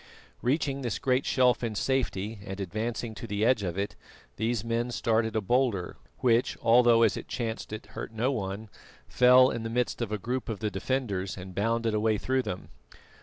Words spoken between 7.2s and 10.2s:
chanced it hurt no one, fell in the midst of a